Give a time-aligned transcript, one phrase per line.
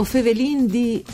[0.00, 1.04] O fevelin di...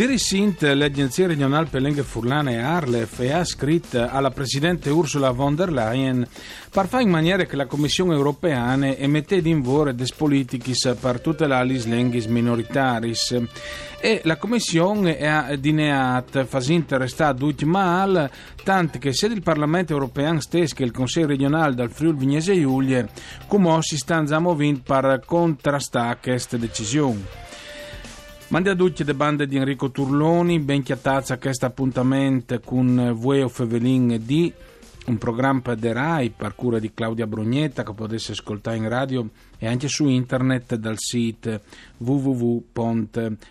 [0.00, 5.70] Dirisint l'Agenzia regionale per Lenghe Furlane e Arlef ha scritto alla Presidente Ursula von der
[5.70, 6.26] Leyen
[6.70, 11.66] per fare in maniera che la Commissione europea emette in vore des politicis per tutelare
[11.66, 13.42] le lingue minoritaris
[14.00, 18.30] e la Commissione ha dineat facendo restare due mal
[18.64, 23.06] tanto che sia il Parlamento europeo stesso che il Consiglio regionale dal Friuli Vignese Giulia
[23.46, 27.49] come si stanno muovendo per contrastare queste decisioni.
[28.50, 34.20] Mandi a tutti le bande di Enrico Turloni, ben chiatazza questo appuntamento con Vueo Fevelin
[34.24, 34.52] di
[35.10, 39.28] un programma per The Rai per cura di Claudia Brugnetta che potesse ascoltare in radio
[39.58, 41.60] e anche su internet dal sito
[41.98, 43.50] www.fvg.rai.it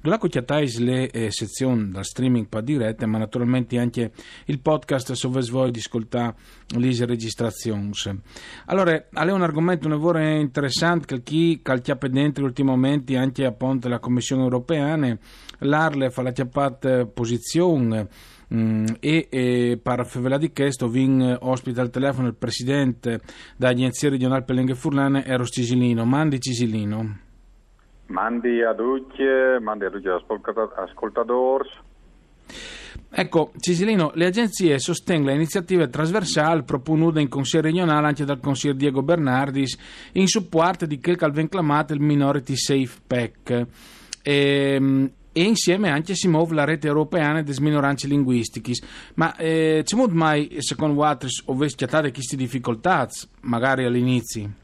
[0.00, 4.10] dove chiatais le eh, sezioni dal streaming per diretta ma naturalmente anche
[4.46, 6.34] il podcast se vuoi di ascoltare
[6.76, 7.92] le registrazioni
[8.66, 14.42] allora è un argomento un interessante che chi calciape dentro ultimamente anche appunto la Commissione
[14.42, 14.96] europea
[15.58, 18.08] l'Arle fa la chiappata posizione
[18.52, 23.20] Mm, e, e per favela di questo vin ospita al telefono il presidente
[23.56, 26.04] dell'Agenzia regionale per Lenghe Furlane Eros Cisilino.
[26.04, 27.18] Mandi Cisilino.
[28.06, 29.22] Mandi a tutti,
[29.60, 31.68] mandi a tutti gli ascoltatori.
[33.14, 38.74] Ecco, Cisilino, le agenzie sostengono le iniziative trasversali proponute in Consiglio regionale anche dal Consiglio
[38.74, 43.66] Diego Bernardis in supporto di quel che viene chiamato il Minority Safe Pack.
[44.22, 48.72] E, ehm, e insieme anche si muove la rete europea delle minoranze linguistiche.
[49.14, 51.16] Ma eh, c'è molto mai, secondo voi,
[51.46, 53.08] ovvero queste difficoltà,
[53.42, 54.60] magari all'inizio?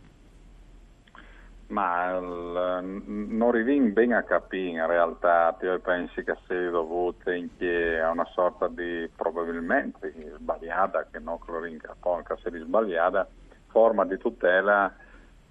[1.68, 8.10] Ma il, non arriviamo bene a capire in realtà, io penso che sia dovuto a
[8.10, 13.28] una sorta di probabilmente sbagliata, che non credo che sia sbagliata,
[13.66, 14.94] forma di tutela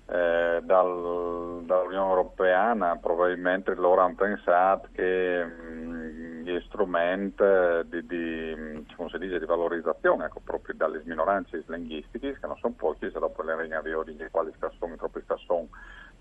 [0.09, 7.43] eh, dal, dall'Unione Europea probabilmente loro hanno pensato che mh, mm, gli strumenti
[7.89, 8.85] di, di,
[9.17, 13.55] dice, di, valorizzazione ecco, proprio dalle minoranze linguistiche, che non sono pochi, se dopo le
[13.55, 15.67] regole di origine quali sono, troppi sono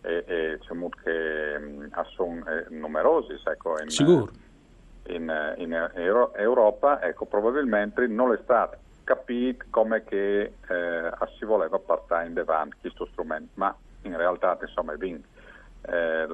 [0.00, 3.88] e, e c'è molto che mh, sono eh, numerosi ecco, in,
[5.14, 11.78] in, in, in, Europa, ecco, probabilmente non è stato capito come che eh, si voleva
[11.78, 15.28] portare in avanti questo strumento, ma in realtà insomma è vinto.
[15.88, 16.26] Eh,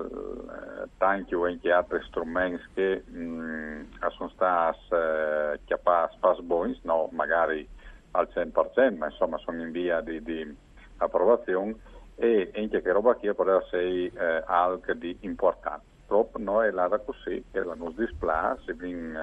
[0.96, 7.08] tanti o anche altri strumenti che mh, mm, sono stati eh, capaci di fare no,
[7.12, 7.68] magari
[8.12, 10.56] al 100%, ma insomma sono in via di, di
[10.96, 11.76] approvazione
[12.14, 15.91] e anche che roba qui poteva essere eh, algo di importante.
[16.12, 19.18] Purtroppo noi è là così che la nostra display si viene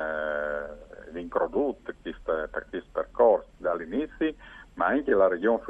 [1.13, 2.49] eh, introdotto questo
[2.91, 4.33] percorso dall'inizio,
[4.73, 5.61] ma anche la regione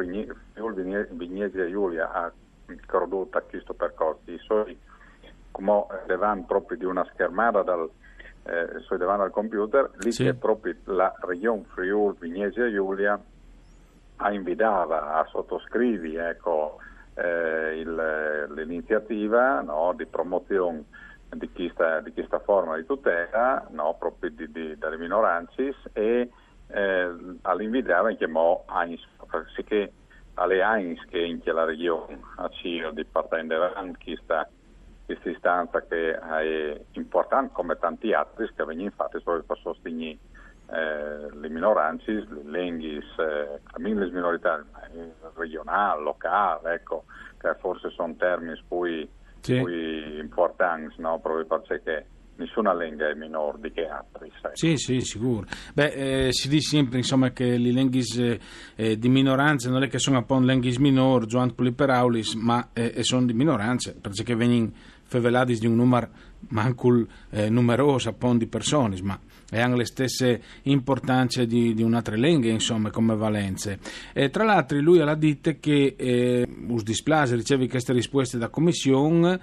[0.54, 2.32] Friuli Vignese Giulia ha
[2.70, 4.32] introdotto questo percorso.
[4.32, 4.80] I suoi,
[5.52, 7.90] come davanti proprio di una schermata dal,
[8.44, 10.24] eh, davanti al computer, lì sì.
[10.24, 13.22] che proprio la regione Friuli Vignese Giulia
[14.16, 16.78] ha invitato a sottoscrivere ecco,
[17.16, 20.86] eh, il, l'iniziativa no, di promozione
[21.36, 26.30] di questa, di questa, forma di tutela no, proprio di, di, dalle minoranze e
[26.68, 28.66] eh, all'invitare anche mo
[29.56, 29.92] sì che
[30.36, 34.48] alle AINS che in quella regione a Ciro di partendo avanti questa,
[35.06, 40.18] questa istanza che è importante come tanti altri che vengono fatti solo per sostenere
[40.72, 44.64] eh, le minoranze, le lingue, eh, le minorità
[44.94, 47.06] eh, regionali, locali, ecco,
[47.40, 49.10] che forse sono termini cui
[49.42, 50.20] sì.
[50.20, 51.20] importanti, no?
[51.20, 52.06] proprio perché
[52.40, 54.32] nessuna lingua è minore di che altri.
[54.42, 54.52] Sai.
[54.54, 55.46] Sì, sì, sicuro.
[55.74, 58.40] Beh, eh, si dice sempre insomma, che le lingue
[58.76, 63.26] eh, di minoranza non è che sono appunto lingue minori, giovani poliperaulis, ma eh, sono
[63.26, 64.72] di minoranza, perché vengono
[65.04, 66.10] fevelati di un numero
[66.50, 69.20] manco eh, numeroso appunto di persone, ma
[69.52, 73.80] e hanno le stesse importanze di, di un'altra lingua, insomma, come valenze.
[74.14, 79.40] E, tra l'altro, lui ha detto che eh, us displase riceve queste risposte da commissione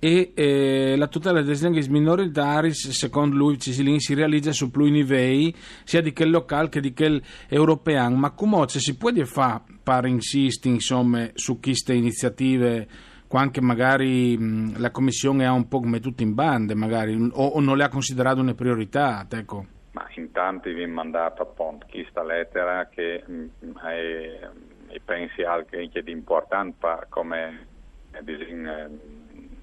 [0.00, 5.52] e eh, la tutela delle lingue minoritari, secondo lui, Cisilin, si realizza su più livelli,
[5.84, 8.08] sia di quel locale che di quel europeo.
[8.10, 12.86] Ma come si può fare per insistere, insomma, su queste iniziative?
[13.36, 17.76] Anche magari la Commissione ha un po' come tutto in bande, magari, o, o, non
[17.76, 19.26] le ha considerate una priorità.
[19.30, 19.66] Ecco.
[19.92, 24.48] Ma intanto vi ho mandato appunto questa lettera che mh, è,
[24.86, 27.66] è pensi anche di importante come
[28.12, 28.88] eh, eh,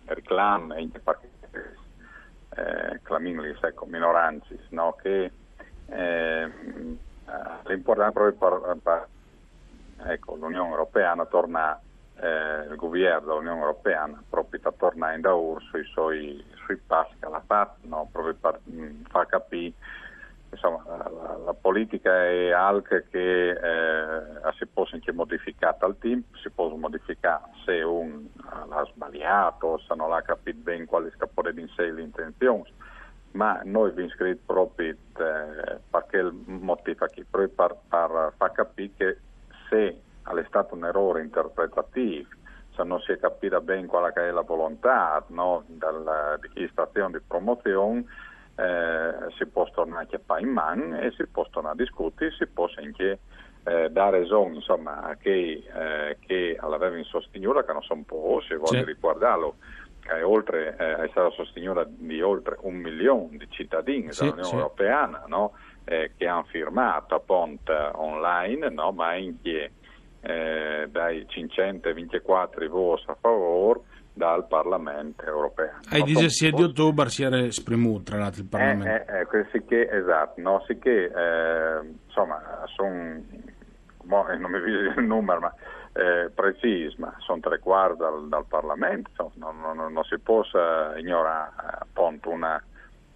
[0.05, 0.89] reclame,
[2.57, 4.95] eh, claminlis, ecco, minoranze, no?
[5.01, 5.31] che
[5.87, 6.51] eh,
[7.65, 9.07] l'importante proprio per, per
[10.11, 11.79] ecco, l'Unione Europea torna
[12.21, 17.29] eh, il governo dell'Unione Europea proprio per tornare da UR sui suoi sui passi che
[17.29, 18.07] l'ha fatto no?
[18.11, 19.73] proprio per mh, far capire
[20.51, 24.21] insomma, la, la, politica è algo che eh,
[24.57, 28.27] si può anche modificare al tempo, si può modificare se un
[28.67, 32.71] l'ha sbagliato, se non ha capito bene quali scapore in sé le intenzioni,
[33.31, 38.91] ma noi abbiamo scritto proprio eh, perché il motivo qui, proprio per, per far capire
[38.97, 39.17] che
[39.69, 40.01] se
[40.33, 42.27] è stato un errore interpretativo,
[42.75, 46.89] se non si è capita bene quale è la volontà no, del, di chi sta
[46.93, 48.03] di promozione,
[48.55, 52.69] eh, si può tornare a in mano e si può tornare a discutere, si può
[52.77, 53.19] anche
[53.63, 58.55] eh, dare ragione insomma, a chi eh, che l'aveva sostenuto, che non sono po', se
[58.55, 58.85] vuole sì.
[58.85, 59.55] riguardarlo,
[59.99, 64.47] che è, oltre, eh, è stata sostenuta di oltre un milione di cittadini sì, dell'Unione
[64.47, 64.55] sì.
[64.55, 65.53] Europea no?
[65.83, 68.91] Eh, che hanno firmato appunto online, no?
[68.91, 69.71] ma anche
[70.25, 73.81] eh, dai 524 voti a favore
[74.11, 75.79] dal Parlamento europeo.
[75.89, 79.11] Ai 17 di ottobre si era espremuto tra l'altro il Parlamento.
[79.11, 83.21] Eh, eh, sì che, esatto, no, sì che eh, insomma sono,
[84.03, 85.53] non mi viene il numero, ma
[85.93, 90.43] eh, precisi, ma sono tre quarti dal, dal Parlamento, insomma, non, non, non, si può
[90.95, 92.61] ignorare appunto una,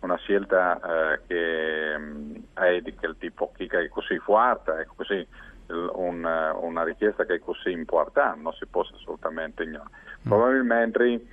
[0.01, 5.25] una scelta eh, che mm, è di quel tipo che è così forte, è così
[5.69, 9.89] un, una richiesta che è così importante, non si può assolutamente ignorare.
[10.23, 11.25] Probabilmente,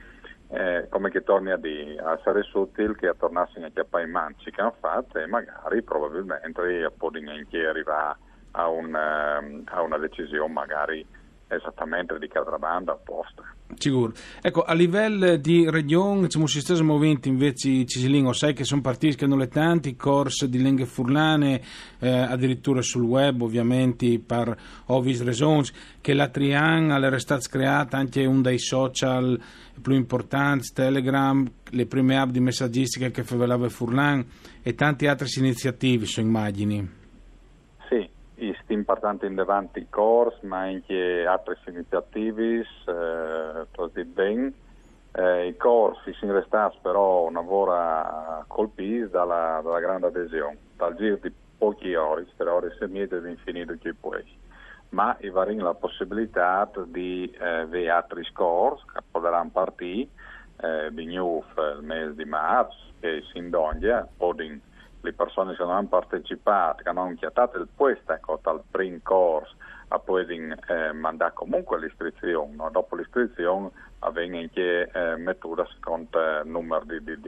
[0.49, 4.61] eh, come che torni a dire, a essere utile che tornassero anche a paimanci che
[4.61, 8.17] hanno fatto e magari probabilmente possono anche arrivare
[8.53, 11.07] a, un, ehm, a una decisione magari
[11.49, 13.43] esattamente di contrabbando apposta.
[13.79, 14.13] Sicuro.
[14.41, 19.17] Ecco, a livello di regione, c'è un sistema movente invece Cisilingo, sai che sono partiti
[19.17, 21.61] che hanno le tanti corsi di lingue furlane,
[21.99, 24.57] eh, addirittura sul web ovviamente per
[24.87, 25.67] ovvie ragioni,
[26.01, 29.39] che la Trian è stata creata anche un dei social
[29.83, 34.25] più importanti, Telegram, le prime app di messaggistica che faceva Furlan
[34.63, 36.96] e tante altre iniziative, so immagini
[38.87, 44.55] importante in davanti corsi, ma anche altre iniziative, eh, ben.
[45.11, 51.19] Eh, I corsi si restati però una vora colpiti dalla, dalla, grande adesione, dal giro
[51.21, 54.25] di pochi ore, tre ore e mezza di infinito che puoi.
[54.91, 60.09] Ma i vari la possibilità di eh, avere altri corsi che potranno partire
[60.61, 64.61] eh, di NUF il mese di marzo e si indoglia, podin
[65.01, 68.99] le persone che non hanno partecipato, che non hanno chiatato il puesto ecco, dal primo
[69.03, 69.55] corso,
[69.89, 72.55] a poi eh, mandare comunque l'iscrizione.
[72.55, 72.71] No?
[72.71, 73.71] Dopo l'iscrizione
[74.01, 77.21] avviene anche eh, mettuta secondo il numero di, di,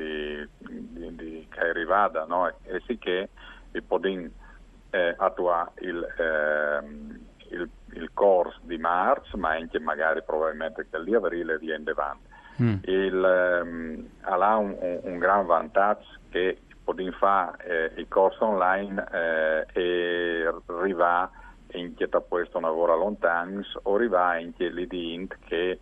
[0.59, 2.49] di, di, che arrivata no?
[2.49, 3.29] e, sì che
[3.73, 10.87] si può eh, attuare il, eh, il, il, corso di marzo, ma anche magari probabilmente
[10.91, 12.27] che lì aprile viene davanti.
[12.61, 12.75] Mm.
[12.83, 19.07] Il, ehm, ha un, un, un gran vantaggio che podem fare eh, il corso online
[19.13, 21.31] eh, e arriva
[21.75, 25.79] anche da questo lavoro lontano o arriva anche lì di int che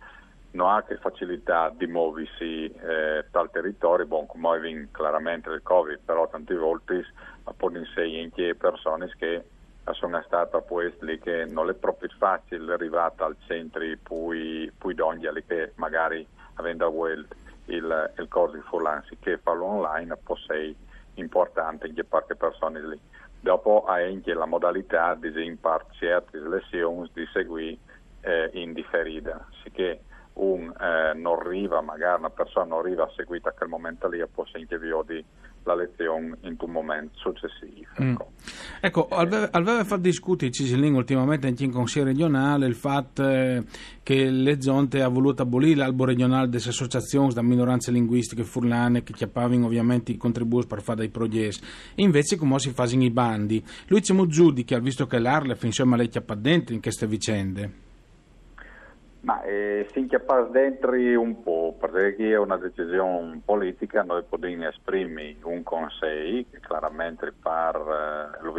[0.51, 6.27] non ha che facilità di muoversi eh, dal territorio, bon, come chiaramente il Covid, però
[6.27, 9.45] tante volte in sé anche persone che
[9.91, 10.61] sono state
[10.99, 17.07] lì che non è proprio facile arrivare al centro poi, poi d'ogni che magari avendo
[17.07, 17.25] il,
[17.67, 20.75] il, il corso di Fulansi che farlo online possei
[21.19, 22.99] importante che qualche persone lì.
[23.39, 27.77] Dopo hai anche la modalità di imparare certe lezioni di seguire
[28.21, 30.01] eh, in differita, sicché
[30.33, 34.25] un eh, non arriva, magari una persona non arriva a seguire a quel momento lì,
[34.27, 35.23] può anche di
[35.67, 37.85] la lezione in un momento successivo.
[38.01, 38.11] Mm.
[38.11, 38.31] Ecco,
[38.79, 43.63] ecco aveva fatto discutere Cisilin ultimamente anche in Consiglio regionale il fatto eh,
[44.01, 49.13] che le zonte ha voluto abolire l'albo regionale delle associazioni da minoranze linguistiche furlane che
[49.13, 51.59] chiappavano ovviamente i contributi per fare dei progetti.
[51.95, 53.63] Invece come si fanno i bandi?
[53.87, 57.85] Lui ci giudica, visto che l'Arlef insomma lei chiappa dentro in queste vicende.
[59.27, 65.35] Ma eh, si inchiappa dentro un po', perché è una decisione politica, noi possiamo esprimere
[65.43, 68.57] un consiglio che chiaramente per, eh, lo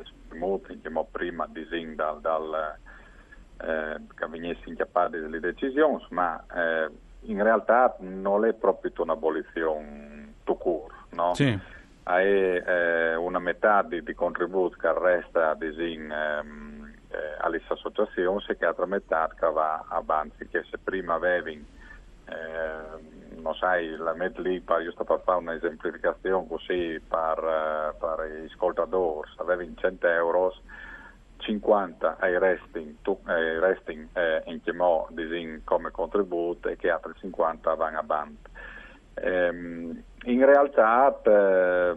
[0.00, 2.76] esprimuto diciamo, prima disin dal, dal
[3.60, 6.90] eh, che venisse inchiappate delle decisioni, ma eh,
[7.26, 11.32] in realtà non è proprio un'abolizione to cure, no?
[11.34, 11.56] Sì.
[12.02, 16.71] È eh, una metà di, di contributo che resta disin ehm,
[17.12, 21.64] eh, alle associazioni che altra metà va avanti, che se prima avevi
[22.26, 28.30] eh, non sai, la met lì, io sto per fare un'esemplificazione così per, eh, per
[28.30, 30.54] gli ascoltatori, avevi 100 euro,
[31.38, 35.08] 50 ai resting, tu, ai resting eh, in chiamò
[35.64, 38.36] come contributo e che altri 50 vanno a band.
[39.14, 41.94] Ehm, in realtà eh,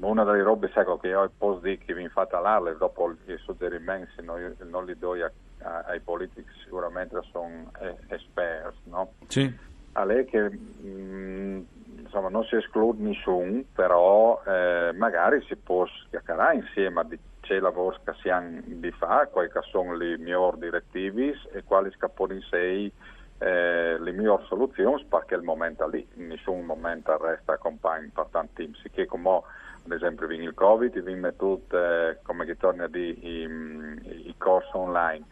[0.00, 4.22] una delle robe ecco, che io posso dire che vi infatti all'Arle dopo i suggerimenti
[4.22, 5.30] non, non li do a,
[5.62, 9.12] a, ai politici sicuramente sono eh, esperti no?
[9.28, 9.52] sì.
[9.92, 11.60] a lei che mh, mm,
[11.98, 17.96] insomma non si esclude nessuno però eh, magari si può chiacchierare insieme di c'è lavoro
[18.04, 22.90] che si hanno di fare quali sono le migliori direttive e quali scappano in sé
[23.38, 29.06] eh, le migliori soluzioni perché il momento lì, nessun momento resta accompagnato per tanti che
[29.06, 29.42] come
[29.86, 34.70] ad esempio viene il Covid, viene tutto eh, come che torna di i, i, corsi
[34.72, 35.24] online,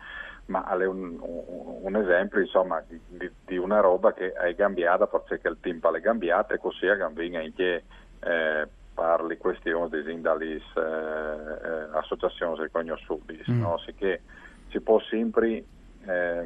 [0.46, 5.49] ma è un, un, esempio insomma, di, di, di, una roba che è cambiata perché
[5.49, 7.84] il team è cambiato e così cambiato anche
[8.20, 13.61] eh, per le questioni dalle eh, eh, associazioni riconosciute, mm.
[13.61, 13.78] no?
[13.78, 14.23] Sicché
[14.68, 15.64] si può sempre
[16.06, 16.44] eh,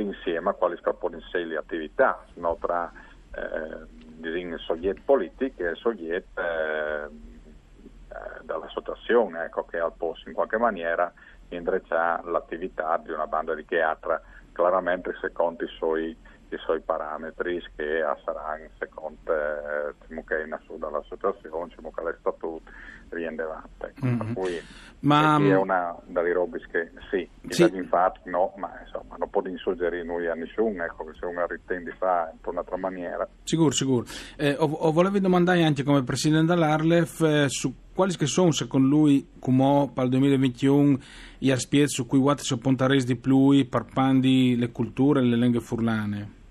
[0.00, 2.56] insieme a quali scappano in sé le attività, no?
[2.58, 2.90] tra
[3.34, 7.33] eh, soggetti politici e soggetti eh,
[8.44, 11.12] dall'associazione ecco, che al posto in qualche maniera
[11.48, 14.20] indreccia l'attività di una banda di teatro
[14.54, 16.16] chiaramente secondo i suoi,
[16.48, 22.70] i suoi parametri che saranno secondo eh, che in dall'associazione, che le statute
[23.10, 23.94] riendevate.
[24.04, 24.18] Mm-hmm.
[24.18, 24.62] Per cui
[25.00, 27.62] ma, è una delle robe che sì, sì.
[27.74, 31.92] infatti no, ma insomma non può suggerire noi a nessuno, ecco, se uno ritiene di
[31.92, 33.28] fare in un'altra maniera.
[33.42, 34.06] Sicuro, sicuro.
[34.36, 39.26] Eh, o, o volevo domandare anche come Presidente dell'Arlef eh, su quali sono secondo lui,
[39.38, 40.98] come per il 2021,
[41.38, 43.86] gli arspiet su cui Watt si appuntaresi di più per
[44.56, 46.42] le culture e le lingue furlane?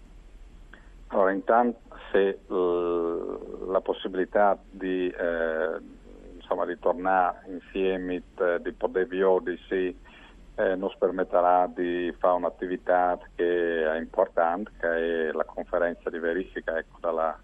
[1.07, 1.79] Allora, intanto
[2.11, 5.79] se la possibilità di, eh,
[6.35, 8.21] insomma, di tornare insieme,
[8.61, 9.07] di poter
[9.67, 9.95] sì,
[10.55, 16.77] eh, nos permetterà di fare un'attività che è importante, che è la conferenza di verifica
[16.77, 17.37] ecco, dalla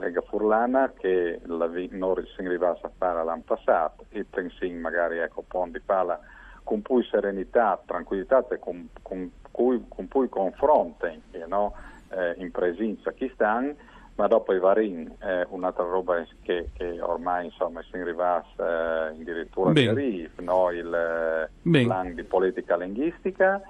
[0.00, 5.44] Lega Furlana che la non si arrivasse a fare l'anno passato e pensin magari ecco,
[5.68, 6.18] di farla
[6.64, 11.74] con cui serenità, tranquillità e con, con, cui, con cui confronti no?
[12.10, 13.74] eh, in presenza chi stanno
[14.16, 19.72] ma dopo i varin è un'altra roba che, che ormai insomma si arrivasse eh, addirittura
[19.72, 20.70] di RIF, no?
[20.70, 23.62] il eh, plan di politica linguistica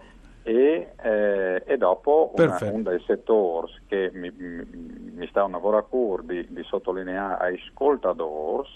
[0.42, 4.64] e, eh, e dopo una, un dei settori che mi, mi,
[5.14, 8.68] mi sta un lavoro a cura di, di sottolineare ai ascoltatori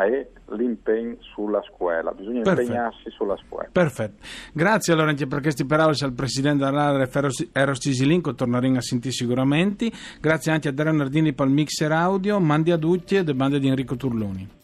[0.00, 2.62] è l'impegno sulla scuola, bisogna Perfetto.
[2.62, 3.68] impegnarsi sulla scuola.
[3.70, 7.06] Perfetto, grazie allora anche per questi parole al Presidente dell'Ara
[7.52, 12.40] Eros Cisilinco, torneremo a sentire sicuramente, grazie anche a Dario Nardini per il mixer audio,
[12.40, 14.60] mandi a tutti e bande di Enrico Turloni.